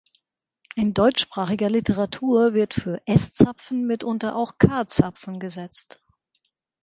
In 0.73 0.95
deutschsprachiger 0.95 1.69
Literatur 1.69 2.55
wird 2.55 2.73
für 2.73 2.99
S-Zapfen 3.05 3.85
mitunter 3.85 4.35
auch 4.35 4.57
K-Zapfen 4.57 5.39
gesetzt. 5.39 6.01